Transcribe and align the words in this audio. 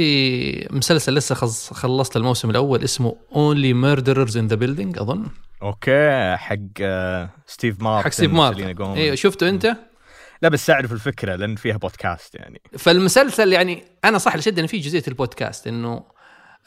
في 0.00 0.68
مسلسل 0.70 1.14
لسه 1.14 1.34
خلص 1.34 1.72
خلصت 1.72 2.16
الموسم 2.16 2.50
الأول 2.50 2.84
اسمه 2.84 3.16
Only 3.36 3.72
Murders 3.72 4.36
in 4.36 4.46
the 4.46 4.56
Building 4.56 4.98
أظن 4.98 5.26
okay 5.62 6.36
حق 6.36 6.56
آه، 6.80 7.30
ستيف 7.46 7.80
مارتن 7.82 8.04
حق 8.04 8.10
ستيف 8.12 8.32
مارتن. 8.32 8.82
أيوه 8.82 9.14
شفته 9.14 9.48
أنت؟ 9.48 9.76
لا 10.42 10.48
بس 10.48 10.70
أعرف 10.70 10.92
الفكرة 10.92 11.36
لأن 11.36 11.56
فيها 11.56 11.76
بودكاست 11.76 12.34
يعني 12.34 12.60
فالمسلسل 12.78 13.52
يعني 13.52 13.84
أنا 14.04 14.18
صح 14.18 14.32
اللي 14.32 14.42
شدني 14.42 14.68
فيه 14.68 14.80
جزئية 14.82 15.02
البودكاست 15.08 15.66
إنه 15.66 16.02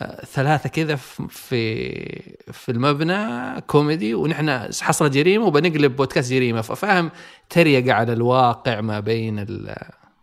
آه، 0.01 0.25
ثلاثة 0.25 0.69
كذا 0.69 0.95
في- 0.95 2.35
في 2.51 2.71
المبنى 2.71 3.61
كوميدي 3.61 4.13
ونحن 4.15 4.69
حصلت 4.81 5.13
جريمة 5.13 5.45
وبنقلب 5.45 5.95
بودكاست 5.95 6.31
جريمة 6.31 6.61
ففاهم 6.61 7.11
تريقة 7.49 7.93
على 7.93 8.13
الواقع 8.13 8.81
ما 8.81 8.99
بين 8.99 9.39
ال 9.39 9.75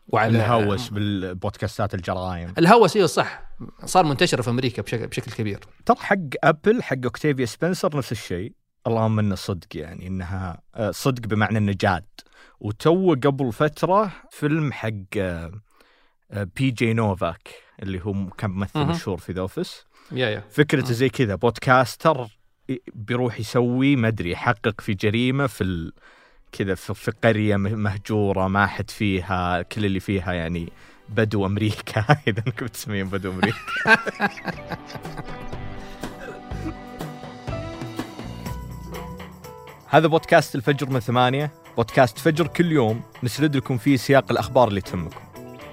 وعلى 0.08 0.36
الهوس 0.38 0.88
بالبودكاستات 0.88 1.94
الجرائم. 1.94 2.54
الهوس 2.58 2.96
أيوه 2.96 3.08
صح. 3.08 3.42
صار 3.84 4.04
منتشر 4.04 4.42
في 4.42 4.50
أمريكا 4.50 4.82
بشكل 4.82 5.06
بشكل 5.06 5.32
كبير. 5.32 5.60
ترى 5.86 5.96
حق 5.96 6.16
أبل 6.44 6.82
حق 6.82 6.96
اوكتافيا 7.04 7.46
سبنسر 7.46 7.96
نفس 7.96 8.12
الشيء. 8.12 8.52
اللهم 8.86 9.18
إنه 9.18 9.34
صدق 9.34 9.66
يعني 9.76 10.06
إنها 10.06 10.62
آه، 10.74 10.90
صدق 10.90 11.26
بمعنى 11.26 11.58
إنه 11.58 11.74
جاد. 11.80 12.04
وتو 12.60 13.14
قبل 13.14 13.52
فترة 13.52 14.12
فيلم 14.30 14.72
حق 14.72 14.90
بي 16.30 16.70
جي 16.70 16.92
نوفاك 16.92 17.48
اللي 17.82 18.00
هو 18.04 18.30
كان 18.30 18.50
ممثل. 18.50 18.84
مشهور 18.84 19.18
في 19.18 19.32
The 19.32 19.40
Office 19.40 19.84
yeah 20.12 20.28
yeah. 20.28 20.42
فكرته 20.50 20.92
زي 20.92 21.08
كذا 21.08 21.34
podcaster 21.34 22.26
ي- 22.70 22.82
بيروح 22.94 23.40
يسوي 23.40 23.96
ما 23.96 24.08
أدري 24.08 24.30
يحقق 24.30 24.80
في 24.80 24.94
جريمة 24.94 25.46
في. 25.46 25.92
كذا 26.52 26.74
في, 26.74 26.94
في 26.94 27.12
قرية 27.24 27.56
مه- 27.56 27.74
مهجورة 27.74 28.48
ما 28.48 28.66
حد 28.66 28.90
فيها 28.90 29.62
كل 29.62 29.84
اللي 29.84 30.00
فيها 30.00 30.32
يعني 30.32 30.68
بدو 31.08 31.46
أمريكا. 31.46 32.00
إذا 32.28 32.42
أنكم 32.46 32.66
تسميهم 32.66 33.08
بدو 33.08 33.30
أمريكا. 33.32 33.58
هذا 39.88 40.06
بودكاست 40.06 40.54
الفجر 40.54 40.90
من 40.90 41.00
ثمانية. 41.00 41.50
بودكاست 41.76 42.18
فجر 42.18 42.46
كل 42.46 42.72
يوم 42.72 43.02
نسرد 43.22 43.56
لكم 43.56 43.78
فيه 43.78 43.96
سياق 43.96 44.30
الأخبار 44.30 44.68
اللي 44.68 44.80
تهمكم. 44.80 45.20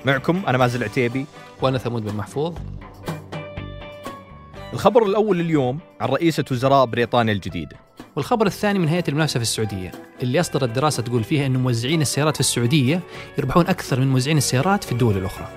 معكم 0.05 0.43
أنا 0.47 0.57
مازل 0.57 0.83
عتيبي. 0.83 1.25
وأنا 1.61 1.77
ثمود 1.77 2.03
بن 2.05 2.15
محفوظ. 2.17 2.53
الخبر 4.73 5.05
الأول 5.05 5.39
اليوم 5.39 5.79
عن 6.01 6.09
رئيسة 6.09 6.45
وزراء 6.51 6.85
بريطانيا 6.85 7.33
الجديدة 7.33 7.77
والخبر 8.15 8.45
الثاني 8.45 8.79
من 8.79 8.87
هيئة 8.87 9.03
المنافسة 9.07 9.37
في 9.37 9.41
السعودية. 9.41 9.91
اللي 10.23 10.39
أصدرت 10.39 10.69
دراسة 10.69 11.03
تقول 11.03 11.23
فيها 11.23 11.45
أن 11.45 11.57
موزعين 11.57 12.01
السيارات 12.01 12.33
في 12.33 12.39
السعودية 12.39 12.99
يربحون 13.37 13.67
أكثر 13.67 13.99
من 13.99 14.07
موزعين 14.07 14.37
السيارات 14.37 14.83
في 14.83 14.91
الدول 14.91 15.17
الأخرى. 15.17 15.47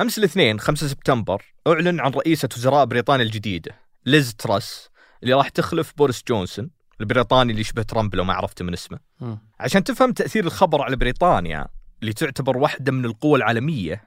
أمس 0.00 0.18
الاثنين 0.18 0.60
5 0.60 0.86
سبتمبر 0.86 1.42
أعلن 1.66 2.00
عن 2.00 2.10
رئيسة 2.10 2.48
وزراء 2.56 2.84
بريطانيا 2.84 3.24
الجديدة 3.24 3.80
ليز 4.06 4.34
تراس 4.34 4.88
اللي 5.22 5.34
راح 5.34 5.48
تخلف 5.48 5.92
بوريس 5.96 6.22
جونسون. 6.28 6.70
البريطاني 7.00 7.50
اللي 7.50 7.60
يشبه 7.60 7.82
ترامب 7.82 8.14
لو 8.14 8.24
ما 8.24 8.34
عرفته 8.34 8.64
من 8.64 8.72
اسمه. 8.72 8.98
مم. 9.20 9.38
عشان 9.60 9.84
تفهم 9.84 10.12
تأثير 10.12 10.44
الخبر 10.44 10.82
على 10.82 10.96
بريطانيا 10.96 11.66
اللي 12.02 12.12
تعتبر 12.12 12.56
واحدة 12.56 12.92
من 12.92 13.04
القوى 13.04 13.38
العالمية 13.38 14.04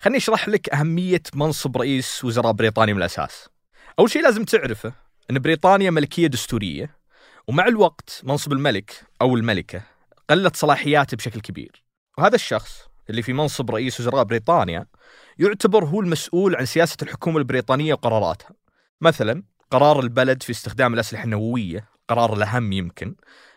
خليني 0.00 0.18
أشرح 0.18 0.48
لك 0.48 0.74
أهمية 0.74 1.22
منصب 1.34 1.76
رئيس 1.76 2.24
وزراء 2.24 2.52
بريطانيا 2.52 2.94
من 2.94 3.00
الأساس. 3.00 3.48
أول 3.98 4.10
شيء 4.10 4.22
لازم 4.22 4.44
تعرفه 4.44 4.92
أن 5.30 5.38
بريطانيا 5.38 5.90
ملكية 5.90 6.26
دستورية 6.26 6.96
ومع 7.48 7.66
الوقت 7.66 8.20
منصب 8.24 8.52
الملك 8.52 9.02
أو 9.22 9.36
الملكة 9.36 9.82
قلت 10.30 10.56
صلاحياته 10.56 11.16
بشكل 11.16 11.40
كبير. 11.40 11.84
وهذا 12.18 12.34
الشخص 12.34 12.90
اللي 13.10 13.22
في 13.22 13.32
منصب 13.32 13.70
رئيس 13.70 14.00
وزراء 14.00 14.24
بريطانيا 14.24 14.86
يعتبر 15.38 15.84
هو 15.84 16.00
المسؤول 16.00 16.56
عن 16.56 16.66
سياسة 16.66 16.96
الحكومة 17.02 17.38
البريطانية 17.38 17.92
وقراراتها 17.94 18.50
مثلا 19.00 19.42
قرار 19.70 20.00
البلد 20.00 20.42
في 20.42 20.50
استخدام 20.50 20.94
الأسلحة 20.94 21.24
النووية 21.24 21.89
قرار 22.10 22.34
الأهم 22.34 22.72
يمكن 22.72 23.14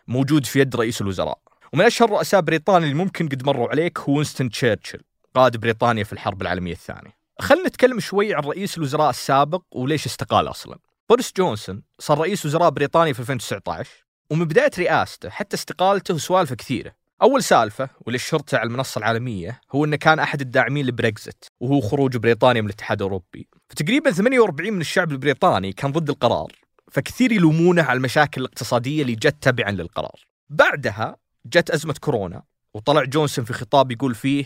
موجود 0.07 0.45
في 0.45 0.59
يد 0.59 0.75
رئيس 0.75 1.01
الوزراء. 1.01 1.39
ومن 1.73 1.85
أشهر 1.85 2.09
رؤساء 2.09 2.41
بريطانيا 2.41 2.87
اللي 2.87 3.03
ممكن 3.03 3.27
قد 3.27 3.45
مروا 3.45 3.69
عليك 3.69 3.99
هو 3.99 4.13
وينستون 4.13 4.49
تشرشل 4.49 5.01
قائد 5.35 5.57
بريطانيا 5.57 6.03
في 6.03 6.13
الحرب 6.13 6.41
العالمية 6.41 6.71
الثانية. 6.71 7.17
خلينا 7.39 7.67
نتكلم 7.67 7.99
شوي 7.99 8.33
عن 8.33 8.43
رئيس 8.43 8.77
الوزراء 8.77 9.09
السابق 9.09 9.63
وليش 9.71 10.05
استقال 10.05 10.47
أصلا. 10.47 10.79
بوريس 11.09 11.33
جونسون 11.37 11.83
صار 11.99 12.19
رئيس 12.19 12.45
وزراء 12.45 12.69
بريطانيا 12.69 13.13
في 13.13 13.19
2019 13.19 13.89
ومن 14.29 14.45
بداية 14.45 14.71
رئاسته 14.79 15.29
حتى 15.29 15.55
استقالته 15.55 16.13
وسوالفه 16.13 16.55
كثيرة. 16.55 16.91
أول 17.21 17.43
سالفة 17.43 17.89
واللي 18.01 18.19
شهرته 18.19 18.57
على 18.57 18.67
المنصة 18.67 18.99
العالمية 18.99 19.61
هو 19.71 19.85
أنه 19.85 19.95
كان 19.95 20.19
أحد 20.19 20.41
الداعمين 20.41 20.85
لبريكزت 20.85 21.47
وهو 21.59 21.81
خروج 21.81 22.17
بريطانيا 22.17 22.61
من 22.61 22.67
الاتحاد 22.67 23.01
الأوروبي. 23.01 23.47
فتقريبا 23.69 24.11
48 24.11 24.73
من 24.73 24.81
الشعب 24.81 25.11
البريطاني 25.11 25.73
كان 25.73 25.91
ضد 25.91 26.09
القرار. 26.09 26.62
فكثير 26.93 27.31
يلومونه 27.31 27.83
على 27.83 27.97
المشاكل 27.97 28.41
الاقتصادية 28.41 29.01
اللي 29.01 29.15
جت 29.15 29.35
تبعا 29.41 29.71
للقرار. 29.71 30.25
بعدها 30.49 31.17
جت 31.45 31.69
أزمة 31.69 31.95
كورونا 32.01 32.43
وطلع 32.73 33.03
جونسون 33.03 33.45
في 33.45 33.53
خطاب 33.53 33.91
يقول 33.91 34.15
فيه 34.15 34.45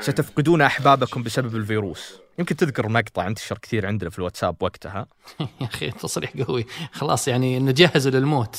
ستفقدون 0.00 0.62
أحبابكم 0.62 1.22
بسبب 1.22 1.56
الفيروس. 1.56 2.18
يمكن 2.38 2.56
تذكر 2.56 2.88
مقطع 2.88 3.26
انتشر 3.26 3.58
كثير 3.58 3.86
عندنا 3.86 4.10
في 4.10 4.18
الواتساب 4.18 4.62
وقتها. 4.62 5.06
يا 5.60 5.66
أخي 5.66 5.90
تصريح 5.90 6.32
قوي. 6.48 6.66
خلاص 6.92 7.28
يعني 7.28 7.56
أنه 7.56 7.72
جهزوا 7.72 8.12
للموت. 8.12 8.56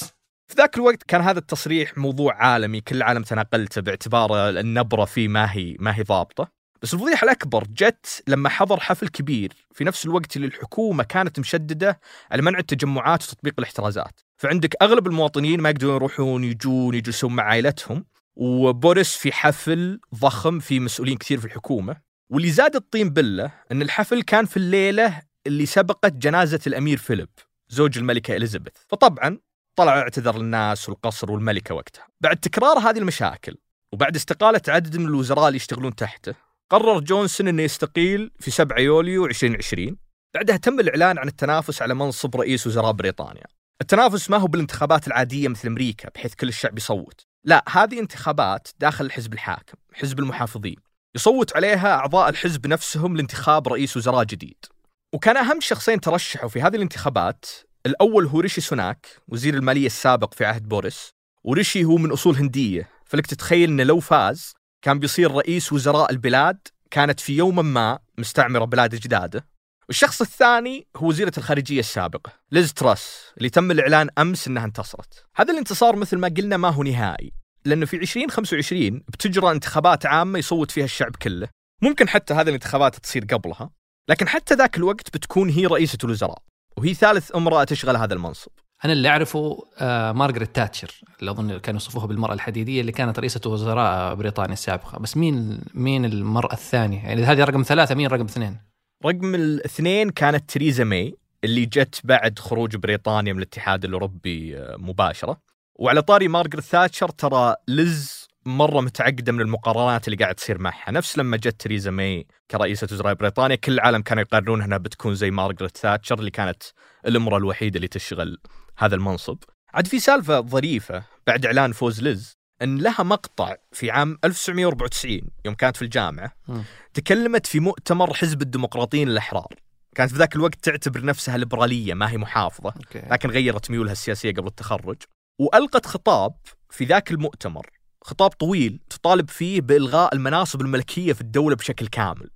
في 0.48 0.56
ذاك 0.58 0.78
الوقت 0.78 1.04
كان 1.04 1.22
هذا 1.22 1.40
التصريح 1.40 1.98
موضوع 1.98 2.36
عالمي 2.36 2.82
كل 2.82 2.96
العالم 2.96 3.24
تناقلته 3.24 3.82
باعتبار 3.82 4.50
النبرة 4.50 5.06
فيه 5.06 5.28
ما 5.28 5.56
هي 5.56 5.76
ما 5.80 5.96
هي 5.96 6.04
ضابطة. 6.04 6.59
بس 6.82 6.94
الفضيحة 6.94 7.26
الأكبر 7.26 7.64
جت 7.64 8.24
لما 8.28 8.50
حضر 8.50 8.80
حفل 8.80 9.08
كبير 9.08 9.54
في 9.74 9.84
نفس 9.84 10.06
الوقت 10.06 10.36
اللي 10.36 10.48
الحكومة 10.48 11.04
كانت 11.04 11.40
مشددة 11.40 12.00
على 12.32 12.42
منع 12.42 12.60
التجمعات 12.60 13.24
وتطبيق 13.24 13.54
الاحترازات. 13.58 14.20
فعندك 14.38 14.76
أغلب 14.82 15.08
المواطنين 15.08 15.62
ما 15.62 15.70
يقدرون 15.70 15.96
يروحون 15.96 16.44
يجون 16.44 16.96
يجلسون 16.96 17.36
مع 17.36 17.44
عائلتهم. 17.44 18.06
وبوريس 18.36 19.16
في 19.16 19.32
حفل 19.32 20.00
ضخم 20.16 20.60
في 20.60 20.80
مسؤولين 20.80 21.18
كثير 21.18 21.40
في 21.40 21.46
الحكومة. 21.46 21.96
واللي 22.30 22.52
زاد 22.52 22.76
الطين 22.76 23.10
بلة 23.10 23.52
أن 23.72 23.82
الحفل 23.82 24.22
كان 24.22 24.46
في 24.46 24.58
الليلة 24.58 25.22
اللي 25.48 25.66
سبقت 25.66 26.14
جنازة 26.14 26.60
الأمير 26.68 26.98
فيليب 26.98 27.30
زوج 27.70 27.98
الملكة 27.98 28.36
إليزابيث. 28.36 28.74
فطبعا 28.88 29.38
طلع 29.76 30.00
اعتذر 30.00 30.38
للناس 30.38 30.90
والقصر 30.90 31.32
والملكة 31.32 31.76
وقتها. 31.76 32.08
بعد 32.22 32.38
تكرار 32.38 32.80
هذه 32.80 32.98
المشاكل 32.98 33.56
وبعد 33.94 34.16
استقالة 34.16 34.62
عدد 34.68 34.98
من 34.98 35.06
الوزراء 35.06 35.48
اللي 35.48 35.56
يشتغلون 35.58 35.96
تحته 35.96 36.49
قرر 36.72 37.00
جونسون 37.00 37.48
إنه 37.48 37.64
يستقيل 37.64 38.32
في 38.40 38.52
7 38.52 38.80
يوليو 38.80 39.26
2020 39.26 39.98
بعدها 40.36 40.58
تم 40.58 40.80
الإعلان 40.80 41.18
عن 41.18 41.28
التنافس 41.28 41.82
على 41.82 41.94
منصب 41.94 42.36
رئيس 42.36 42.68
وزراء 42.68 42.92
بريطانيا. 42.92 43.44
التنافس 43.82 44.30
ما 44.30 44.38
هو 44.38 44.48
بالانتخابات 44.48 45.08
العادية 45.08 45.48
مثل 45.48 45.68
أمريكا 45.68 46.10
بحيث 46.16 46.36
كل 46.36 46.48
الشعب 46.48 46.78
يصوت. 46.78 47.22
لا 47.46 47.64
هذه 47.70 48.00
انتخابات 48.00 48.68
داخل 48.80 49.06
الحزب 49.06 49.34
الحاكم 49.34 49.78
حزب 49.94 50.20
المحافظين. 50.20 50.76
يصوت 51.16 51.56
عليها 51.56 51.96
أعضاء 51.96 52.30
الحزب 52.30 52.68
نفسهم 52.68 53.16
لانتخاب 53.16 53.68
رئيس 53.68 53.98
وزراء 53.98 54.24
جديد. 54.24 54.66
وكان 55.14 55.38
أهم 55.38 55.60
شخصين 55.62 56.02
ترشحوا 56.02 56.50
في 56.50 56.62
هذه 56.62 56.76
الانتخابات 56.76 57.46
الأول 57.86 58.26
هو 58.26 58.40
ريشي 58.40 58.62
سوناك 58.62 59.08
وزير 59.28 59.54
المالية 59.54 59.86
السابق 59.86 60.34
في 60.34 60.46
عهد 60.46 60.68
بوريس 60.68 61.10
وريشي 61.44 61.84
هو 61.84 61.96
من 61.96 62.12
أصول 62.12 62.36
هندية. 62.36 62.90
فلك 63.06 63.28
تتخيل 63.28 63.70
أنه 63.70 63.84
لو 63.84 64.00
فاز 64.00 64.54
كان 64.82 65.00
بيصير 65.00 65.32
رئيس 65.32 65.74
وزراء 65.74 66.12
البلاد 66.12 66.58
كانت 66.92 67.20
في 67.20 67.38
يوم 67.38 67.74
ما 67.74 68.00
مستعمرة 68.18 68.66
بلاد 68.66 68.94
أجداده 68.94 69.46
والشخص 69.88 70.22
الثاني 70.22 70.88
هو 70.98 71.08
وزيرة 71.08 71.32
الخارجية 71.38 71.80
السابقة 71.80 72.32
ليز 72.52 72.74
تراس 72.74 73.34
اللي 73.38 73.50
تم 73.50 73.72
الإعلان 73.72 74.10
أمس 74.18 74.48
أنها 74.48 74.66
انتصرت. 74.66 75.26
هذا 75.36 75.54
الانتصار 75.54 75.96
مثل 75.96 76.18
ما 76.18 76.28
قلنا 76.28 76.58
ما 76.58 76.70
هو 76.70 76.84
نهائي 76.84 77.34
لأنه 77.66 77.86
في 77.86 77.98
2025 77.98 78.90
بتجرى 78.90 79.52
انتخابات 79.52 80.06
عامة 80.06 80.40
يصوت 80.40 80.72
فيها 80.72 80.86
الشعب 80.86 81.16
كله. 81.16 81.48
ممكن 81.82 82.10
حتى 82.10 82.34
هذه 82.34 82.50
الانتخابات 82.50 82.96
تصير 82.96 83.26
قبلها 83.26 83.70
لكن 84.10 84.28
حتى 84.28 84.54
ذاك 84.54 84.78
الوقت 84.78 85.18
بتكون 85.18 85.50
هي 85.50 85.66
رئيسة 85.66 85.98
الوزراء 86.04 86.42
وهي 86.78 86.94
ثالث 86.94 87.36
امرأة 87.36 87.64
تشغل 87.64 87.98
هذا 87.98 88.14
المنصب. 88.14 88.52
أنا 88.86 88.94
اللي 88.94 89.10
أعرفه 89.10 89.68
آه 89.80 90.12
مارغريت 90.12 90.56
تاتشر 90.56 90.92
اللي 91.20 91.32
أظن 91.32 91.58
كانوا 91.58 91.82
يوصفوها 91.82 92.06
بالمرأة 92.06 92.34
الحديدية 92.34 92.82
اللي 92.82 92.92
كانت 92.92 93.20
رئيسة 93.20 93.42
وزراء 93.46 94.16
بريطانيا 94.16 94.54
السابقة. 94.54 95.00
بس 95.00 95.18
مين 95.18 95.62
مين 95.74 96.06
المرأة 96.06 96.54
الثانية؟ 96.54 97.04
يعني 97.04 97.24
هذه 97.24 97.44
رقم 97.44 97.62
ثلاثة 97.64 97.96
مين 97.96 98.08
رقم 98.08 98.26
اثنين؟ 98.26 98.58
رقم 99.06 99.36
الاثنين 99.36 100.10
كانت 100.10 100.50
تريزا 100.52 100.84
ماي 100.84 101.16
اللي 101.44 101.66
جت 101.66 102.02
بعد 102.04 102.40
خروج 102.40 102.76
بريطانيا 102.76 103.34
من 103.34 103.40
الاتحاد 103.40 103.86
الأوروبي 103.86 104.58
آه، 104.58 104.76
مباشرة. 104.78 105.42
وعلى 105.76 106.02
طاري 106.02 106.28
مارغريت 106.28 106.66
تاتشر 106.66 107.10
ترى 107.10 107.56
ليز 107.68 108.28
مرة 108.46 108.82
متعقدة 108.82 109.32
من 109.32 109.42
المقارنات 109.42 110.08
اللي 110.08 110.18
قاعد 110.18 110.36
تصير 110.36 110.58
معها. 110.58 110.92
نفس 110.92 111.18
لما 111.18 111.38
جت 111.38 111.62
تريزا 111.62 111.92
ماي 111.92 112.28
كرئيسة 112.52 112.88
وزراء 112.92 113.14
بريطانيا 113.14 113.56
كل 113.56 113.74
العالم 113.74 114.02
كانوا 114.02 114.24
يقارنونها 114.24 114.66
انها 114.66 114.78
بتكون 114.78 115.16
زي 115.16 115.32
مارغريت 115.32 115.78
تاتشر 115.78 116.20
اللي 116.20 116.32
كانت 116.32 116.64
الامراه 117.06 117.38
الوحيدة 117.38 117.76
اللي 117.76 117.88
تشغل 117.88 118.40
هذا 118.80 118.96
المنصب. 118.96 119.38
عاد 119.74 119.88
في 119.88 120.00
سالفة 120.00 120.42
ظريفة 120.42 121.04
بعد 121.28 121.46
إعلان 121.46 121.72
فوز 121.72 122.02
ليز 122.02 122.34
إن 122.62 122.78
لها 122.78 123.04
مقطع 123.04 123.56
في 123.72 123.92
عام 123.92 124.18
1994 124.24 125.22
يوم 125.46 125.56
كانت 125.56 125.76
في 125.76 125.82
الجامعة 125.82 126.32
مم. 126.48 126.64
تكلمت 126.94 127.48
في 127.48 127.60
مؤتمر 127.60 128.14
حزب 128.14 128.42
الديمقراطيين 128.42 129.08
الأحرار. 129.10 129.54
كانت 129.96 130.12
في 130.12 130.18
ذاك 130.18 130.36
الوقت 130.36 130.56
تعتبر 130.56 131.06
نفسها 131.06 131.38
ليبرالية 131.38 131.94
ما 131.94 132.12
هي 132.12 132.18
محافظة 132.18 132.74
okay. 132.78 133.08
لكن 133.12 133.30
غيرت 133.30 133.72
ميولها 133.72 133.92
السياسية 133.92 134.32
قبل 134.34 134.48
التخرج. 134.48 134.98
وألقت 135.40 135.86
خطاب 135.86 136.34
في 136.70 136.86
ذاك 136.86 137.12
المؤتمر 137.12 137.70
خطاب 138.04 138.30
طويل 138.30 138.80
تطالب 138.90 139.30
فيه 139.30 139.62
بإلغاء 139.62 140.16
المناصب 140.16 140.62
الملكية 140.62 141.14
في 141.14 141.22
الدولة 141.22 141.56
بشكل 141.56 141.88
كامل. 141.88 142.30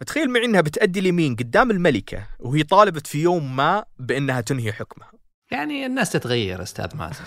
فتخيل 0.00 0.30
معي 0.30 0.44
إنها 0.44 0.60
بتأدي 0.60 1.00
اليمين 1.00 1.36
قدام 1.36 1.70
الملكة 1.70 2.26
وهي 2.38 2.62
طالبت 2.62 3.06
في 3.06 3.22
يوم 3.22 3.56
ما 3.56 3.84
بإنها 3.98 4.40
تنهي 4.40 4.72
حكمها. 4.72 5.19
يعني 5.50 5.86
الناس 5.86 6.10
تتغير 6.10 6.62
أستاذ 6.62 6.96
مازن. 6.96 7.24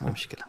مو 0.00 0.10
مشكلة. 0.10 0.44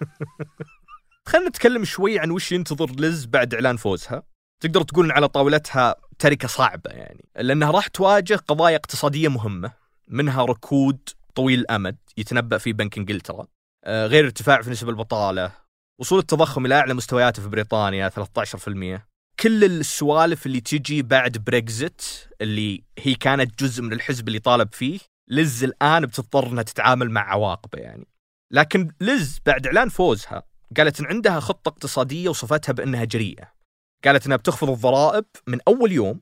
خلينا 1.29 1.49
نتكلم 1.49 1.85
شوي 1.85 2.19
عن 2.19 2.31
وش 2.31 2.51
ينتظر 2.51 2.91
ليز 2.91 3.25
بعد 3.25 3.53
إعلان 3.53 3.77
فوزها. 3.77 4.23
تقدر 4.59 4.81
تقول 4.81 5.11
على 5.11 5.27
طاولتها 5.27 5.95
تركة 6.19 6.47
صعبة 6.47 6.89
يعني. 6.91 7.25
لأنها 7.35 7.71
راح 7.71 7.87
تواجه 7.87 8.35
قضايا 8.35 8.75
اقتصادية 8.75 9.27
مهمة 9.27 9.71
منها 10.07 10.45
ركود 10.45 11.09
طويل 11.35 11.59
الأمد 11.59 11.97
يتنبأ 12.17 12.57
فيه 12.57 12.73
بنك 12.73 12.97
إنجلترا 12.97 13.47
آه، 13.85 14.07
غير 14.07 14.25
ارتفاع 14.25 14.61
في 14.61 14.69
نسب 14.69 14.89
البطالة 14.89 15.51
وصول 15.99 16.19
التضخم 16.19 16.65
إلى 16.65 16.75
أعلى 16.75 16.93
مستوياته 16.93 17.41
في 17.41 17.49
بريطانيا 17.49 18.09
13% 18.09 19.07
كل 19.39 19.63
السوالف 19.63 20.45
اللي 20.45 20.61
تجي 20.61 21.01
بعد 21.01 21.37
بريكزت 21.37 22.29
اللي 22.41 22.83
هي 22.99 23.15
كانت 23.15 23.63
جزء 23.63 23.83
من 23.83 23.93
الحزب 23.93 24.27
اللي 24.27 24.39
طالب 24.39 24.73
فيه 24.73 24.99
لز 25.27 25.63
الآن 25.63 26.05
بتضطر 26.05 26.47
إنها 26.47 26.63
تتعامل 26.63 27.11
مع 27.11 27.31
عواقبه 27.31 27.79
يعني. 27.79 28.07
لكن 28.51 28.91
لز 29.01 29.39
بعد 29.45 29.67
إعلان 29.67 29.89
فوزها 29.89 30.43
قالت 30.77 30.99
إن 30.99 31.05
عندها 31.05 31.39
خطة 31.39 31.69
اقتصادية 31.69 32.29
وصفتها 32.29 32.73
بأنها 32.73 33.03
جريئة. 33.03 33.53
قالت 34.05 34.25
إنها 34.25 34.37
بتخفض 34.37 34.69
الضرائب 34.69 35.25
من 35.47 35.59
أول 35.67 35.91
يوم 35.91 36.21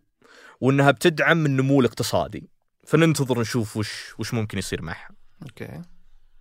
وإنها 0.62 0.92
بتدعم 0.92 1.45
النمو 1.45 1.80
الاقتصادي 1.80 2.50
فننتظر 2.88 3.39
نشوف 3.39 3.77
وش 3.77 4.13
وش 4.19 4.33
ممكن 4.33 4.57
يصير 4.57 4.81
معها. 4.81 5.09
أوكي. 5.44 5.81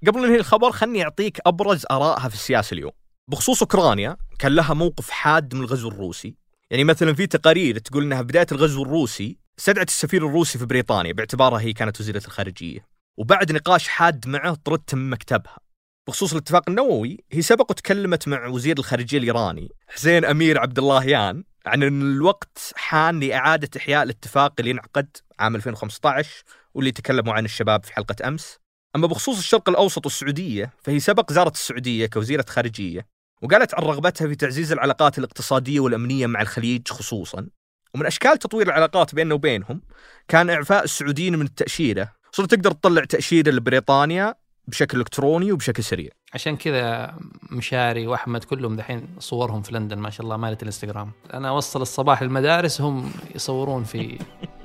قبل 0.06 0.20
ننهي 0.20 0.36
الخبر 0.36 0.72
خلني 0.72 1.02
أعطيك 1.02 1.40
أبرز 1.46 1.86
آرائها 1.90 2.28
في 2.28 2.34
السياسة 2.34 2.74
اليوم. 2.74 2.92
بخصوص 3.28 3.62
أوكرانيا 3.62 4.16
كان 4.38 4.52
لها 4.52 4.74
موقف 4.74 5.10
حاد 5.10 5.54
من 5.54 5.60
الغزو 5.60 5.88
الروسي. 5.88 6.36
يعني 6.70 6.84
مثلا 6.84 7.14
في 7.14 7.26
تقارير 7.26 7.78
تقول 7.78 8.02
إنها 8.02 8.22
بداية 8.22 8.46
الغزو 8.52 8.82
الروسي 8.82 9.38
استدعت 9.60 9.88
السفير 9.88 10.26
الروسي 10.26 10.58
في 10.58 10.66
بريطانيا 10.66 11.12
باعتبارها 11.12 11.60
هي 11.60 11.72
كانت 11.72 12.00
وزيرة 12.00 12.22
الخارجية. 12.26 12.86
وبعد 13.18 13.52
نقاش 13.52 13.88
حاد 13.88 14.28
معه 14.28 14.54
طردت 14.64 14.94
من 14.94 15.10
مكتبها. 15.10 15.58
بخصوص 16.08 16.32
الاتفاق 16.32 16.68
النووي 16.68 17.24
هي 17.32 17.42
سبق 17.42 17.70
وتكلمت 17.70 18.28
مع 18.28 18.46
وزير 18.46 18.78
الخارجية 18.78 19.18
الإيراني 19.18 19.68
حسين 19.88 20.24
أمير 20.24 20.58
عبد 20.58 20.78
اللهيان 20.78 21.44
عن 21.66 21.82
إن 21.82 22.02
الوقت 22.02 22.72
حان 22.76 23.20
لإعادة 23.20 23.68
إحياء 23.76 24.02
الاتفاق 24.02 24.52
اللي 24.58 24.70
انعقد 24.70 25.16
عام 25.38 25.56
2015 25.56 26.42
واللي 26.74 26.92
تكلموا 26.92 27.34
عن 27.34 27.44
الشباب 27.44 27.84
في 27.84 27.92
حلقة 27.92 28.28
أمس. 28.28 28.58
أما 28.96 29.06
بخصوص 29.06 29.38
الشرق 29.38 29.68
الأوسط 29.68 30.06
والسعودية 30.06 30.72
فهي 30.82 31.00
سبق 31.00 31.32
زارت 31.32 31.54
السعودية 31.54 32.06
كوزيرة 32.06 32.44
خارجية 32.48 33.06
وقالت 33.42 33.74
عن 33.74 33.82
رغبتها 33.82 34.28
في 34.28 34.34
تعزيز 34.34 34.72
العلاقات 34.72 35.18
الاقتصادية 35.18 35.80
والأمنية 35.80 36.26
مع 36.26 36.40
الخليج 36.42 36.88
خصوصا. 36.88 37.46
ومن 37.94 38.06
أشكال 38.06 38.38
تطوير 38.38 38.66
العلاقات 38.66 39.14
بيننا 39.14 39.34
وبينهم 39.34 39.82
كان 40.28 40.50
إعفاء 40.50 40.84
السعوديين 40.84 41.38
من 41.38 41.46
التاشيره 41.46 42.12
صرت 42.32 42.54
تقدر 42.54 42.72
تطلع 42.72 43.04
تأشيرة 43.04 43.50
لبريطانيا 43.50 44.34
بشكل 44.68 44.98
إلكتروني 44.98 45.52
وبشكل 45.52 45.84
سريع. 45.84 46.10
عشان 46.34 46.56
كذا 46.56 47.14
مشاري 47.50 48.06
وأحمد 48.06 48.44
كلهم 48.44 48.76
دحين 48.76 49.08
صورهم 49.18 49.62
في 49.62 49.74
لندن 49.74 49.98
ما 49.98 50.10
شاء 50.10 50.24
الله 50.24 50.36
مالت 50.36 50.62
الإنستغرام. 50.62 51.12
أنا 51.34 51.48
أوصل 51.48 51.82
الصباح 51.82 52.22
المدارس 52.22 52.80
هم 52.80 53.12
يصورون 53.34 53.84
في 53.84 54.18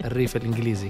الريف 0.05 0.35
الإنجليزي. 0.35 0.89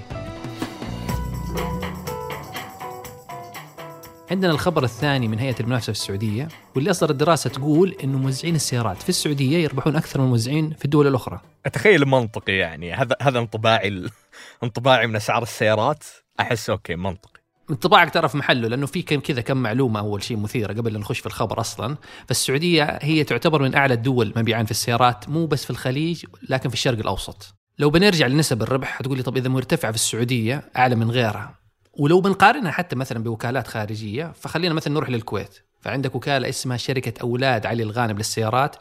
عندنا 4.30 4.52
الخبر 4.52 4.84
الثاني 4.84 5.28
من 5.28 5.38
هيئة 5.38 5.60
المنافسة 5.60 5.92
في 5.92 5.98
السعودية 5.98 6.48
واللي 6.74 6.90
اصدرت 6.90 7.14
دراسه 7.14 7.50
تقول 7.50 7.96
انه 8.04 8.18
موزعين 8.18 8.54
السيارات 8.54 9.02
في 9.02 9.08
السعودية 9.08 9.58
يربحون 9.58 9.96
أكثر 9.96 10.18
من 10.20 10.24
الموزعين 10.24 10.70
في 10.78 10.84
الدول 10.84 11.06
الأخرى. 11.06 11.40
أتخيل 11.66 12.04
منطقي 12.06 12.52
يعني 12.52 12.92
هذا 12.92 13.16
هذا 13.22 13.38
انطباعي 13.38 13.88
ال- 13.88 14.10
انطباعي 14.64 15.06
من 15.06 15.16
أسعار 15.16 15.42
السيارات. 15.42 16.04
أحس 16.40 16.70
okay 16.70 16.96
منطقي. 16.96 17.40
انطباعك 17.70 18.10
ترى 18.14 18.28
في 18.28 18.36
محله 18.36 18.68
لأنه 18.68 18.86
في 18.86 19.02
كم 19.02 19.20
كذا 19.20 19.40
كم 19.40 19.56
معلومة 19.56 20.00
أول 20.00 20.22
شيء 20.22 20.36
مثيرة 20.36 20.72
قبل 20.72 20.92
لا 20.92 20.98
نخش 20.98 21.18
في 21.18 21.26
الخبر 21.26 21.60
أصلا. 21.60 21.96
فالسعودية 22.28 22.98
هي 23.02 23.24
تعتبر 23.24 23.62
من 23.62 23.74
أعلى 23.74 23.94
الدول 23.94 24.32
مبيعا 24.36 24.62
في 24.64 24.70
السيارات 24.70 25.28
مو 25.28 25.46
بس 25.46 25.64
في 25.64 25.70
الخليج 25.70 26.24
لكن 26.48 26.68
في 26.68 26.74
الشرق 26.74 26.98
الأوسط. 26.98 27.54
لو 27.78 27.90
بنرجع 27.90 28.26
لنسب 28.26 28.62
الربح 28.62 28.88
حتقول 28.88 29.16
لي 29.16 29.22
طب 29.22 29.36
إذا 29.36 29.48
مرتفعه 29.48 29.90
في 29.90 29.96
السعودية 29.96 30.70
أعلى 30.76 30.94
من 30.94 31.10
غيرها. 31.10 31.65
ولو 31.98 32.20
بنقارنها 32.20 32.70
حتى 32.70 32.96
مثلا 32.96 33.22
بوكالات 33.22 33.66
خارجية 33.66 34.32
فخلينا 34.32 34.74
مثلا 34.74 34.94
نروح 34.94 35.10
للكويت. 35.10 35.58
فعندك 35.80 36.14
وكالة 36.14 36.48
اسمها 36.48 36.76
شركة 36.76 37.22
أولاد 37.22 37.66
علي 37.66 37.82
الغانم 37.82 38.16
للسيارات. 38.16 38.76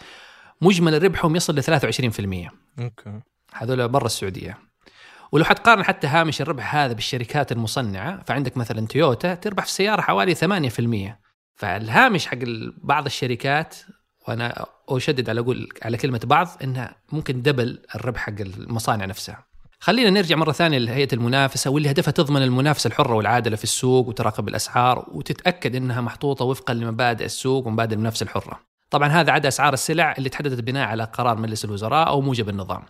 مجمل 0.61 1.03
ربحهم 1.03 1.35
يصل 1.35 1.55
ل 1.55 1.63
23% 1.63 2.51
okay. 2.79 3.21
هذول 3.53 3.87
برا 3.87 4.05
السعودية. 4.05 4.57
ولو 5.31 5.43
حتقارن 5.43 5.83
حتى 5.83 6.07
هامش 6.07 6.41
الربح 6.41 6.75
هذا 6.75 6.93
بالشركات 6.93 7.51
المصنعة 7.51 8.23
فعندك 8.23 8.57
مثلا 8.57 8.87
تويوتا 8.87 9.35
تربح 9.35 9.63
في 9.63 9.69
السياره 9.69 10.01
حوالي 10.01 10.35
8% 10.35 11.19
فالهامش 11.55 12.27
حق 12.27 12.37
بعض 12.83 13.05
الشركات 13.05 13.75
وأنا 14.27 14.65
أشدد 14.89 15.29
على 15.29 15.39
أقول 15.39 15.69
على 15.81 15.97
كلمة 15.97 16.21
بعض 16.23 16.47
إنها 16.63 16.95
ممكن 17.11 17.41
double 17.41 17.79
الربح 17.95 18.19
حق 18.19 18.41
المصانع 18.41 19.05
نفسها. 19.05 19.45
خلينا 19.85 20.09
نرجع 20.09 20.35
مرة 20.35 20.51
ثانية 20.51 20.77
لهيئة 20.77 21.07
المنافسة 21.13 21.71
واللي 21.71 21.91
هدفها 21.91 22.11
تضمن 22.11 22.41
المنافسة 22.41 22.87
الحرة 22.87 23.13
والعادلة 23.13 23.55
في 23.55 23.63
السوق 23.63 24.07
وتراقب 24.07 24.47
الأسعار 24.47 25.05
وتتأكد 25.11 25.75
إنها 25.75 26.01
محطوطة 26.01 26.45
وفقا 26.45 26.73
لمبادئ 26.73 27.25
السوق 27.25 27.67
ومبادئ 27.67 27.95
المنافسة 27.95 28.23
الحرة. 28.23 28.59
طبعا 28.89 29.07
هذا 29.07 29.31
عدا 29.31 29.47
أسعار 29.47 29.73
السلع 29.73 30.15
اللي 30.17 30.29
تحددت 30.29 30.61
بناء 30.61 30.87
على 30.87 31.03
قرار 31.03 31.37
مجلس 31.37 31.65
الوزراء 31.65 32.07
أو 32.07 32.21
موجب 32.21 32.49
النظام. 32.49 32.83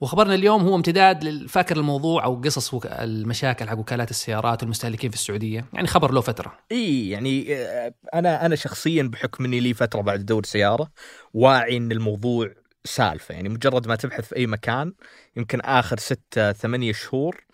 وخبرنا 0.00 0.34
اليوم 0.34 0.62
هو 0.62 0.76
امتداد 0.76 1.24
للفاكر 1.24 1.76
الموضوع 1.76 2.24
أو 2.24 2.40
قصص. 2.40 2.74
المشاكل 2.84 3.68
حق 3.68 3.78
وكالات 3.78 4.10
السيارات 4.10 4.62
والمستهلكين 4.62 5.10
في 5.10 5.16
السعودية، 5.16 5.64
يعني 5.72 5.86
خبر 5.86 6.12
له 6.12 6.20
فترة. 6.20 6.52
إي 6.72 7.10
يعني 7.10 7.54
آه، 7.54 7.94
أنا 8.14 8.46
أنا 8.46 8.56
شخصيا 8.56 9.02
بحكم 9.02 9.44
إني 9.44 9.60
لي 9.60 9.74
فترة 9.74 10.00
بعد 10.00 10.26
دور 10.26 10.44
سيارة 10.44 10.90
واعي 11.34 11.76
إن 11.76 11.92
الموضوع 11.92 12.50
سالفة 12.84 13.34
يعني 13.34 13.48
مجرد 13.48 13.88
ما 13.88 13.96
تبحث 13.96 14.28
في 14.28 14.36
أي 14.36 14.46
مكان 14.46 14.92
يمكن 15.36 15.60
آخر 15.60 15.98
ستة 15.98 16.52
ثمانية 16.52 16.92
شهور 16.92 17.44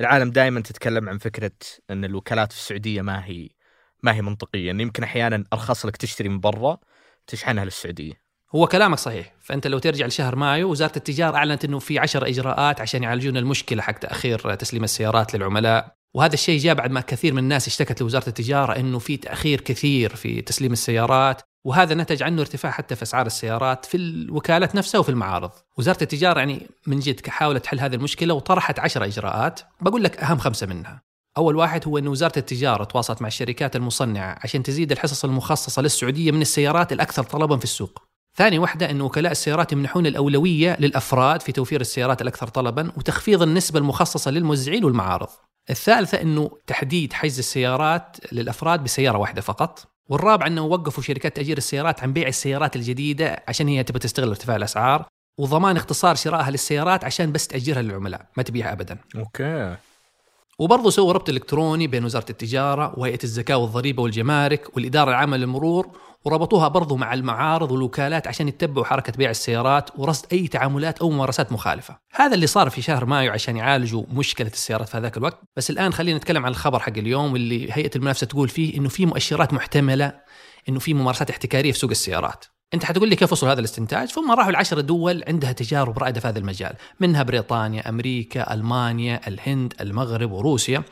العالم 0.00 0.30
دائما 0.30 0.60
تتكلم 0.60 1.08
عن 1.08 1.18
فكرة 1.18 1.52
إن 1.90 2.04
الوكالات 2.04 2.52
في 2.52 2.58
السعودية 2.58 3.02
ما 3.02 3.24
هي 3.24 3.48
ما 4.02 4.14
هي 4.14 4.22
منطقية. 4.22 4.70
إن 4.70 4.80
يمكن 4.80 5.02
أحيانا 5.02 5.44
أرخص 5.52 5.86
لك 5.86 5.96
تشتري 5.96 6.28
من 6.28 6.40
برا 6.40 6.78
تشحنها 7.26 7.64
للسعودية. 7.64 8.12
هو 8.54 8.66
كلامك 8.66 8.98
صحيح. 8.98 9.34
فأنت 9.40 9.66
لو 9.66 9.78
ترجع 9.78 10.06
لشهر 10.06 10.36
مايو 10.36 10.70
وزارة 10.70 10.92
التجارة 10.96 11.36
أعلنت 11.36 11.64
إنه 11.64 11.78
في 11.78 11.98
عشر 11.98 12.28
إجراءات 12.28 12.80
عشان 12.80 13.02
يعالجون 13.02 13.36
المشكلة 13.36 13.82
حق 13.82 13.98
تأخير 13.98 14.54
تسليم 14.54 14.84
السيارات 14.84 15.34
للعملاء. 15.34 15.96
وهذا 16.14 16.34
الشيء 16.34 16.60
جاء 16.60 16.74
بعد 16.74 16.90
ما 16.90 17.00
كثير 17.00 17.32
من 17.32 17.38
الناس 17.38 17.66
اشتكت 17.66 18.00
لوزارة 18.00 18.28
التجارة 18.28 18.76
إنه 18.76 18.98
في 18.98 19.16
تأخير 19.16 19.60
كثير 19.60 20.16
في 20.16 20.40
تسليم 20.40 20.72
السيارات. 20.72 21.42
وهذا 21.68 21.94
نتج 21.94 22.22
عنه 22.22 22.40
ارتفاع 22.40 22.72
حتى 22.72 22.96
في 22.96 23.02
أسعار 23.02 23.26
السيارات 23.26 23.84
في 23.84 23.96
الوكالات 23.96 24.74
نفسها 24.74 24.98
وفي 24.98 25.08
المعارض. 25.08 25.50
وزارة 25.76 26.02
التجارة 26.02 26.38
يعني 26.38 26.66
من 26.86 26.98
جد 26.98 27.28
حاولت 27.28 27.64
تحل 27.64 27.80
هذه 27.80 27.94
المشكلة 27.94 28.34
وطرحت 28.34 28.78
عشر 28.78 29.04
إجراءات 29.04 29.60
بقول 29.80 30.04
لك 30.04 30.16
أهم 30.16 30.38
خمسة 30.38 30.66
منها. 30.66 31.02
أول 31.36 31.56
واحد 31.56 31.88
هو 31.88 31.98
ان 31.98 32.08
وزارة 32.08 32.38
التجارة 32.38 32.84
تواصلت 32.84 33.22
مع 33.22 33.28
الشركات 33.28 33.76
المصنعة 33.76 34.38
عشان 34.42 34.62
تزيد 34.62 34.92
الحصص 34.92 35.24
المخصصة 35.24 35.82
للسعودية 35.82 36.30
من 36.30 36.40
السيارات 36.40 36.92
الأكثر 36.92 37.22
طلبا 37.22 37.56
في 37.56 37.64
السوق. 37.64 38.02
ثاني 38.36 38.58
واحدة 38.58 38.90
أن 38.90 39.00
وكلاء 39.00 39.32
السيارات 39.32 39.72
يمنحون 39.72 40.06
الأولوية 40.06 40.76
للأفراد 40.80 41.42
في 41.42 41.52
توفير 41.52 41.80
السيارات 41.80 42.22
الأكثر 42.22 42.48
طلبا 42.48 42.92
وتخفيض 42.96 43.42
النسبة 43.42 43.78
المخصصة 43.78 44.30
للموزعين 44.30 44.84
والمعارض 44.84 45.28
الثالثة 45.70 46.20
أنه 46.22 46.50
تحديد 46.66 47.12
حجز 47.12 47.38
السيارات 47.38 48.16
للأفراد 48.32 48.84
بسيارة 48.84 49.18
واحدة 49.18 49.40
فقط 49.40 49.97
والرابعة 50.08 50.46
أنه 50.46 50.64
وقفوا 50.64 51.02
شركات 51.02 51.36
تأجير 51.36 51.58
السيارات 51.58 52.02
عن 52.02 52.12
بيع 52.12 52.28
السيارات 52.28 52.76
الجديدة 52.76 53.42
عشان 53.48 53.68
هي 53.68 53.82
تبغى 53.84 53.98
تستغل 53.98 54.28
ارتفاع 54.28 54.56
الأسعار 54.56 55.06
وضمان 55.40 55.76
اختصار 55.76 56.14
شرائها 56.14 56.50
للسيارات 56.50 57.04
عشان 57.04 57.32
بس 57.32 57.46
تأجيرها 57.46 57.82
للعملاء 57.82 58.26
ما 58.36 58.42
تبيعها 58.42 58.72
أبدا. 58.72 58.98
أوكي. 59.16 59.76
وبرضه 60.58 60.90
سووا 60.90 61.12
ربط 61.12 61.28
إلكتروني 61.28 61.86
بين 61.86 62.04
وزارة 62.04 62.30
التجارة 62.30 62.94
وهيئة 62.96 63.18
الزكاة 63.24 63.56
والضريبة 63.56 64.02
والجمارك 64.02 64.76
والإدارة 64.76 65.10
العامة 65.10 65.36
للمرور 65.36 65.88
وربطوها 66.24 66.68
برضو 66.68 66.96
مع 66.96 67.14
المعارض 67.14 67.72
والوكالات 67.72 68.26
عشان 68.26 68.48
يتبعوا 68.48 68.86
حركة 68.86 69.12
بيع 69.12 69.30
السيارات 69.30 69.90
ورصد 69.98 70.26
أي 70.32 70.48
تعاملات 70.48 70.98
أو 70.98 71.10
ممارسات 71.10 71.52
مخالفة. 71.52 71.98
هذا 72.14 72.34
اللي 72.34 72.46
صار 72.46 72.70
في 72.70 72.82
شهر 72.82 73.04
مايو 73.04 73.32
عشان 73.32 73.56
يعالجوا 73.56 74.04
مشكلة 74.12 74.48
السيارات 74.48 74.88
في 74.88 74.96
هذاك 74.96 75.16
الوقت. 75.16 75.40
بس 75.56 75.70
الآن 75.70 75.92
خلينا 75.92 76.18
نتكلم 76.18 76.46
عن 76.46 76.50
الخبر 76.50 76.78
حق 76.78 76.98
اليوم 76.98 77.32
واللي 77.32 77.72
هيئة 77.72 77.90
المنافسة 77.96 78.26
تقول 78.26 78.48
فيه 78.48 78.78
إنه 78.78 78.88
في 78.88 79.06
مؤشرات 79.06 79.52
محتملة 79.52 80.12
إنه 80.68 80.78
في 80.78 80.94
ممارسات 80.94 81.30
احتكارية 81.30 81.72
في 81.72 81.78
سوق 81.78 81.90
السيارات. 81.90 82.44
انت 82.74 82.84
حتقول 82.84 83.08
لي 83.08 83.16
كيف 83.16 83.32
وصلوا 83.32 83.52
هذا 83.52 83.60
الاستنتاج 83.60 84.08
ثم 84.08 84.30
راحوا 84.30 84.50
العشرة 84.50 84.80
دول 84.80 85.24
عندها 85.28 85.52
تجارب 85.52 85.98
رائدة 85.98 86.20
في 86.20 86.28
هذا 86.28 86.38
المجال 86.38 86.74
منها 87.00 87.22
بريطانيا 87.22 87.88
أمريكا 87.88 88.54
ألمانيا 88.54 89.28
الهند 89.28 89.74
المغرب 89.80 90.32
وروسيا 90.32 90.82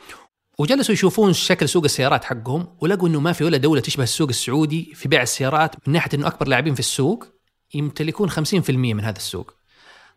وجلسوا 0.59 0.93
يشوفون 0.93 1.33
شكل 1.33 1.69
سوق 1.69 1.83
السيارات 1.83 2.23
حقهم 2.23 2.67
ولقوا 2.81 3.07
إنه 3.07 3.19
ما 3.19 3.33
في 3.33 3.43
ولا 3.43 3.57
دولة 3.57 3.81
تشبه 3.81 4.03
السوق 4.03 4.29
السعودي 4.29 4.91
في 4.95 5.07
بيع 5.07 5.21
السيارات 5.21 5.87
من 5.87 5.93
ناحية 5.93 6.09
إنه 6.13 6.27
أكبر 6.27 6.47
لاعبين 6.47 6.73
في 6.73 6.79
السوق 6.79 7.27
يمتلكون 7.73 8.29
50% 8.29 8.69
من 8.69 9.03
هذا 9.03 9.17
السوق. 9.17 9.53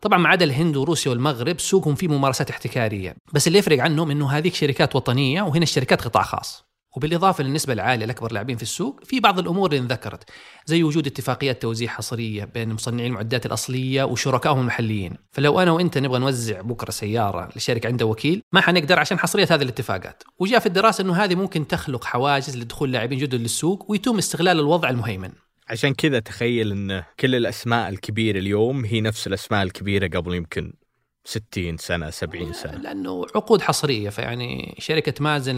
طبعا 0.01 0.19
ما 0.19 0.29
عدا 0.29 0.45
الهند 0.45 0.77
وروسيا 0.77 1.11
والمغرب 1.11 1.59
سوقهم 1.59 1.95
فيه 1.95 2.07
ممارسات 2.07 2.49
احتكارية، 2.49 3.15
بس 3.33 3.47
اللي 3.47 3.59
يفرق 3.59 3.79
عنهم 3.79 4.11
إنه 4.11 4.31
هذيك 4.31 4.55
شركات 4.55 4.95
وطنية 4.95 5.41
وهنا 5.41 5.63
الشركات 5.63 6.01
قطاع 6.01 6.23
خاص. 6.23 6.70
وبالإضافة 6.95 7.43
للنسبة 7.43 7.73
العالية 7.73 8.05
لأكبر 8.05 8.31
لاعبين 8.31 8.57
في 8.57 8.63
السوق 8.63 9.03
في 9.03 9.19
بعض 9.19 9.39
الأمور 9.39 9.71
اللي 9.71 9.81
انذكرت 9.81 10.23
زي 10.65 10.83
وجود 10.83 11.07
اتفاقيات 11.07 11.61
توزيع 11.61 11.89
حصرية 11.89 12.45
بين 12.45 12.73
مصنعي 12.73 13.07
المعدات 13.07 13.45
الأصلية 13.45 14.03
وشركائهم 14.03 14.59
المحليين. 14.59 15.13
فلو 15.31 15.59
أنا 15.59 15.71
وأنت 15.71 15.97
نبغى 15.97 16.19
نوزع 16.19 16.61
بكرة 16.61 16.91
سيارة 16.91 17.49
لشركة 17.55 17.87
عنده 17.87 18.05
وكيل 18.05 18.41
ما 18.53 18.61
حنقدر 18.61 18.99
عشان 18.99 19.19
حصرية 19.19 19.47
هذه 19.51 19.61
الاتفاقات. 19.61 20.23
وجاء 20.39 20.59
في 20.59 20.65
الدراسة 20.65 21.01
إنه 21.01 21.13
هذه 21.13 21.35
ممكن 21.35 21.67
تخلق 21.67 22.03
حواجز 22.03 22.57
لدخول 22.57 22.91
لاعبين 22.91 23.19
جدد 23.19 23.35
للسوق 23.35 23.85
ويتم 23.91 24.17
استغلال 24.17 24.59
الوضع 24.59 24.89
المهيمن. 24.89 25.31
عشان 25.69 25.93
كذا 25.93 26.19
تخيل 26.19 26.71
إن 26.71 27.03
كل 27.19 27.35
الأسماء 27.35 27.89
الكبيرة 27.89 28.39
اليوم 28.39 28.85
هي 28.85 29.01
نفس 29.01 29.27
الأسماء 29.27 29.63
الكبيرة 29.63 30.07
قبل 30.07 30.35
يمكن 30.35 30.73
60 31.23 31.77
سنة 31.77 32.09
70 32.09 32.53
سنة. 32.53 32.77
لأنه 32.77 33.25
عقود 33.35 33.61
حصرية 33.61 34.09
فيعني 34.09 34.75
شركة 34.79 35.23
مازن 35.23 35.57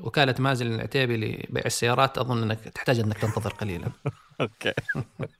لوكاله 0.00 0.34
مازن 0.38 0.66
العتيبي 0.66 1.16
لبيع 1.16 1.62
السيارات 1.66 2.18
أظن 2.18 2.42
إنك 2.42 2.60
تحتاج 2.60 3.00
إنك 3.00 3.18
تنتظر 3.18 3.50
قليلا. 3.50 3.86
أوكي. 4.40 4.72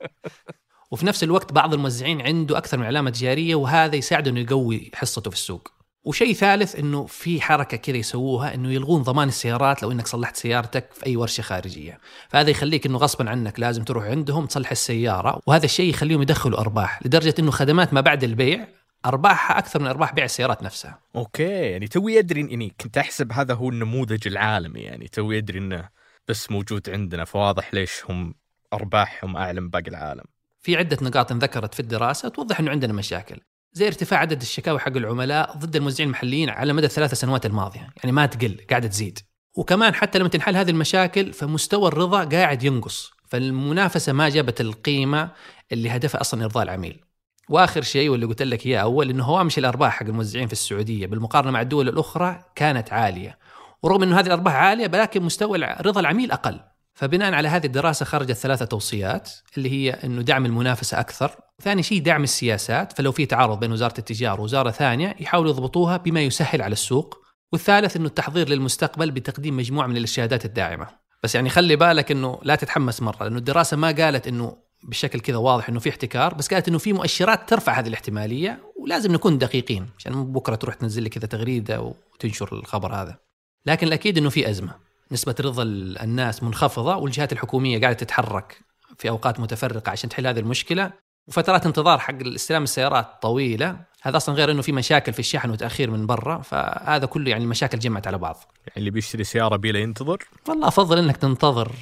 وفي 0.90 1.06
نفس 1.06 1.24
الوقت 1.24 1.52
بعض 1.52 1.74
الموزعين 1.74 2.20
عنده 2.20 2.58
أكثر 2.58 2.78
من 2.78 2.86
علامة 2.86 3.10
تجاريه 3.10 3.54
وهذا 3.54 3.96
يساعده 3.96 4.30
إنه 4.30 4.40
يقوي 4.40 4.90
حصته 4.94 5.30
في 5.30 5.36
السوق. 5.36 5.68
وشيء 6.04 6.32
ثالث 6.32 6.76
إنه 6.76 7.06
في 7.06 7.40
حركة 7.40 7.76
كذا 7.76 7.96
يسووها 7.96 8.54
إنه 8.54 8.72
يلغون 8.72 9.02
ضمان 9.02 9.28
السيارات 9.28 9.82
لو 9.82 9.92
إنك 9.92 10.06
صلحت 10.06 10.36
سيارتك 10.36 10.92
في 10.92 11.06
أي 11.06 11.16
ورشة 11.16 11.42
خارجية، 11.42 11.98
فهذا 12.28 12.50
يخليك 12.50 12.86
إنه 12.86 12.98
غصبا 12.98 13.30
عنك 13.30 13.60
لازم 13.60 13.84
تروح 13.84 14.04
عندهم 14.04 14.46
تصلح 14.46 14.70
السيارة، 14.70 15.40
وهذا 15.46 15.64
الشيء 15.64 15.90
يخليهم 15.90 16.22
يدخلوا 16.22 16.60
أرباح 16.60 17.06
لدرجة 17.06 17.34
إنه 17.38 17.50
خدمات 17.50 17.94
ما 17.94 18.00
بعد 18.00 18.24
البيع 18.24 18.68
أرباحها 19.06 19.58
أكثر 19.58 19.80
من 19.80 19.86
أرباح 19.86 20.12
بيع 20.12 20.24
السيارات 20.24 20.62
نفسها. 20.62 20.98
أوكي 21.16 21.42
يعني 21.42 21.86
توي 21.88 22.18
ادري 22.18 22.40
إني 22.40 22.74
كنت 22.80 22.98
أحسب 22.98 23.32
هذا 23.32 23.54
هو 23.54 23.68
النموذج 23.68 24.28
العالمي 24.28 24.80
يعني 24.80 25.08
توي 25.08 25.38
ادري 25.38 25.58
إنه 25.58 25.88
بس 26.28 26.50
موجود 26.50 26.90
عندنا 26.90 27.24
فواضح 27.24 27.74
ليش 27.74 28.02
هم 28.08 28.34
أرباحهم 28.72 29.36
أعلى 29.36 29.60
من 29.60 29.70
باقي 29.70 29.88
العالم. 29.88 30.24
في 30.60 30.76
عدة 30.76 30.98
نقاط 31.02 31.32
انذكرت 31.32 31.74
في 31.74 31.80
الدراسة 31.80 32.28
توضح 32.28 32.60
إنه 32.60 32.70
عندنا 32.70 32.92
مشاكل. 32.92 33.40
زي 33.72 33.86
ارتفاع 33.86 34.18
عدد 34.18 34.40
الشكاوى 34.40 34.78
حق 34.78 34.96
العملاء 34.96 35.56
ضد 35.56 35.76
الموزعين 35.76 36.08
المحليين 36.08 36.50
على 36.50 36.72
مدى 36.72 36.86
الثلاث 36.86 37.14
سنوات 37.14 37.46
الماضية، 37.46 37.90
يعني 37.96 38.12
ما 38.12 38.26
تقل 38.26 38.60
قاعدة 38.70 38.88
تزيد. 38.88 39.18
وكمان 39.56 39.94
حتى 39.94 40.18
لما 40.18 40.28
تنحل 40.28 40.56
هذه 40.56 40.70
المشاكل 40.70 41.32
فمستوى 41.32 41.88
الرضا 41.88 42.24
قاعد 42.24 42.62
ينقص، 42.62 43.12
فالمنافسة 43.28 44.12
ما 44.12 44.28
جابت 44.28 44.60
القيمة 44.60 45.30
اللي 45.72 45.90
هدفها 45.90 46.20
أصلا 46.20 46.44
إرضاء 46.44 46.64
العميل. 46.64 47.04
وآخر 47.48 47.82
شيء 47.82 48.08
واللي 48.08 48.26
قلت 48.26 48.42
لك 48.42 48.66
إياه 48.66 48.80
أول 48.80 49.10
إنه 49.10 49.24
هوامش 49.24 49.58
الأرباح 49.58 49.92
حق 49.92 50.06
الموزعين 50.06 50.46
في 50.46 50.52
السعودية 50.52 51.06
بالمقارنة 51.06 51.50
مع 51.50 51.60
الدول 51.60 51.88
الأخرى 51.88 52.44
كانت 52.54 52.92
عالية. 52.92 53.38
ورغم 53.82 54.02
إنه 54.02 54.20
هذه 54.20 54.26
الأرباح 54.26 54.54
عالية 54.54 54.90
ولكن 54.92 55.22
مستوى 55.22 55.58
رضا 55.58 56.00
العميل 56.00 56.32
أقل. 56.32 56.60
فبناء 56.94 57.34
على 57.34 57.48
هذه 57.48 57.66
الدراسة 57.66 58.04
خرجت 58.04 58.32
ثلاثة 58.32 58.64
توصيات 58.64 59.30
اللي 59.56 59.70
هي 59.70 59.90
إنه 59.90 60.22
دعم 60.22 60.46
المنافسة 60.46 61.00
أكثر. 61.00 61.36
ثاني 61.62 61.82
شيء 61.82 62.02
دعم 62.02 62.22
السياسات 62.22 62.92
فلو 62.92 63.12
في 63.12 63.26
تعارض 63.26 63.60
بين 63.60 63.72
وزارة 63.72 63.94
التجارة 63.98 64.40
ووزارة 64.40 64.70
ثانية 64.70 65.16
يحاولوا 65.20 65.50
يضبطوها 65.50 65.96
بما 65.96 66.20
يسهل 66.20 66.62
على 66.62 66.72
السوق. 66.72 67.24
والثالث 67.52 67.96
إنه 67.96 68.06
التحضير 68.06 68.48
للمستقبل 68.48 69.10
بتقديم 69.10 69.56
مجموعة 69.56 69.86
من 69.86 69.96
الإرشادات 69.96 70.44
الداعمة. 70.44 70.86
بس 71.22 71.34
يعني 71.34 71.50
خلي 71.50 71.76
بالك 71.76 72.10
إنه 72.10 72.38
لا 72.42 72.54
تتحمس 72.54 73.02
مرة 73.02 73.24
لأنه 73.24 73.38
الدراسة 73.38 73.76
ما 73.76 73.92
قالت 73.92 74.28
إنه 74.28 74.56
بشكل 74.88 75.20
كذا 75.20 75.36
واضح 75.36 75.68
إنه 75.68 75.80
في 75.80 75.88
احتكار 75.88 76.34
بس 76.34 76.48
قالت 76.48 76.68
إنه 76.68 76.78
في 76.78 76.92
مؤشرات 76.92 77.48
ترفع 77.48 77.80
هذه 77.80 77.88
الاحتمالية 77.88 78.72
ولازم 78.76 79.12
نكون 79.12 79.38
دقيقين 79.38 79.88
عشان 79.98 80.32
بكرة 80.32 80.54
تروح 80.54 80.74
تنزل 80.74 81.02
لي 81.02 81.08
كذا 81.08 81.26
تغريدة 81.26 81.80
وتنشر 82.14 82.52
الخبر 82.52 82.94
هذا. 82.94 83.18
لكن 83.66 83.86
الأكيد 83.86 84.18
إنه 84.18 84.30
في 84.30 84.50
أزمة. 84.50 84.74
نسبة 85.12 85.34
رضا 85.40 85.62
الناس 86.02 86.42
منخفضة 86.42 86.96
والجهات 86.96 87.32
الحكومية 87.32 87.80
قاعدة 87.80 87.96
تتحرك 87.96 88.60
في 88.98 89.08
أوقات 89.08 89.40
متفرقة 89.40 89.90
عشان 89.90 90.10
تحل 90.10 90.26
هذه 90.26 90.38
المشكلة. 90.38 90.92
وفترات 91.28 91.66
انتظار 91.66 91.98
حق 91.98 92.14
استلام 92.34 92.62
السيارات 92.62 93.22
طويلة. 93.22 93.76
هذا 94.02 94.16
أصلا 94.16 94.34
غير 94.34 94.50
إنه 94.50 94.62
في 94.62 94.72
مشاكل 94.72 95.12
في 95.12 95.18
الشحن 95.18 95.50
وتاخير 95.50 95.90
من 95.90 96.06
برا 96.06 96.38
فهذا 96.38 97.06
كله 97.06 97.30
يعني 97.30 97.44
المشاكل 97.44 97.78
جمعت 97.78 98.06
على 98.06 98.18
بعض. 98.18 98.36
يعني 98.66 98.78
اللي 98.78 98.90
بيشتري 98.90 99.24
سيارة 99.24 99.56
بيلا 99.56 99.78
ينتظر؟ 99.78 100.18
والله 100.48 100.68
أفضل 100.68 100.98
إنك 100.98 101.16
تنتظر 101.16 101.72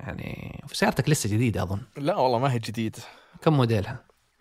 يعني 0.00 0.60
سيارتك 0.72 1.08
لسه 1.08 1.30
جديدة 1.30 1.62
أظن. 1.62 1.80
لا 1.96 2.16
والله 2.16 2.38
ما 2.38 2.52
هي 2.52 2.58
جديدة. 2.58 2.98
كم 3.42 3.52
موديلها؟ 3.52 3.96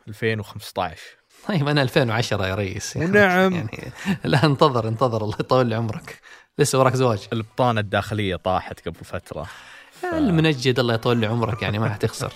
2015 0.08 1.02
طيب 1.48 1.68
أنا 1.68 1.82
2010 1.82 2.46
يا 2.46 2.56
ريس. 2.56 2.96
يعني 2.96 3.12
نعم. 3.12 3.54
يعني 3.54 3.92
لا 4.24 4.46
انتظر 4.46 4.88
انتظر 4.88 5.24
الله 5.24 5.36
يطول 5.40 5.68
لي 5.68 5.76
عمرك. 5.76 6.20
لسه 6.60 6.80
وراك 6.80 6.96
زواج. 6.96 7.28
البطانة 7.34 7.80
الداخلية 7.80 8.36
طاحت 8.36 8.88
قبل 8.88 9.06
فترة. 9.06 9.48
ف... 9.92 10.06
المنجد 10.06 10.80
الله 10.80 10.94
يطول 10.94 11.18
لي 11.18 11.26
عمرك 11.26 11.62
يعني 11.62 11.80
ما 11.80 11.90
حتخسر 11.90 12.34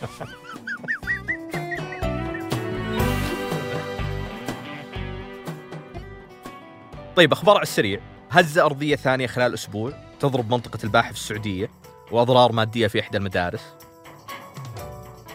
طيب 7.17 7.31
أخبار 7.31 7.55
على 7.55 7.63
السريع. 7.63 7.99
هزه 8.31 8.65
أرضية 8.65 8.95
ثانية 8.95 9.27
خلال 9.27 9.53
أسبوع 9.53 9.93
تضرب 10.19 10.53
منطقة 10.53 10.79
الباحه 10.83 11.11
في 11.11 11.17
السعودية 11.17 11.69
وأضرار 12.11 12.51
مادية 12.51 12.87
في 12.87 12.99
إحدى 12.99 13.17
المدارس. 13.17 13.61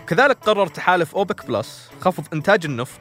كذلك 0.06 0.38
قرر 0.38 0.66
تحالف 0.66 1.14
أوبك 1.14 1.46
بلس 1.46 1.90
خفض 2.00 2.24
إنتاج 2.32 2.64
النفط 2.64 3.00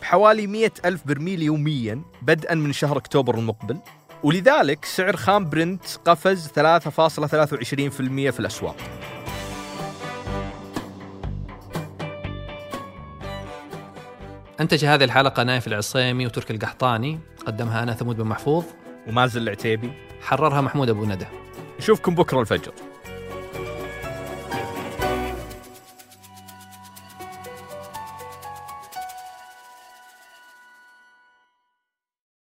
بحوالي 0.00 0.46
مئة 0.46 0.72
ألف 0.84 1.06
برميل 1.06 1.42
يوميا 1.42 2.02
بدءا 2.22 2.54
من 2.54 2.72
شهر 2.72 2.96
أكتوبر 2.96 3.38
المقبل 3.38 3.78
ولذلك 4.22 4.84
سعر 4.84 5.16
خام 5.16 5.50
برنت 5.50 5.84
قفز 6.04 6.48
3.23% 6.48 6.52
في 8.30 8.40
الأسواق. 8.40 8.76
أنتج 14.60 14.84
هذه 14.84 15.04
الحلقة 15.04 15.42
نايف 15.42 15.66
العصيمي 15.66 16.26
وتركي 16.26 16.52
القحطاني. 16.52 17.33
قدمها 17.46 17.82
أنا 17.82 17.92
ثمود 17.92 18.16
بن 18.16 18.24
محفوظ. 18.24 18.64
ومازن 19.08 19.40
العتيبي. 19.40 19.92
حررها 20.22 20.60
محمود 20.60 20.88
أبو 20.88 21.04
ندى. 21.04 21.26
نشوفكم 21.78 22.14
بكرة 22.14 22.40
الفجر. 22.40 22.72